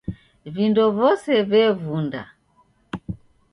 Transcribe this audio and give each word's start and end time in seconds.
Vindo 0.53 0.83
vose 0.97 1.33
vevunda. 1.51 2.23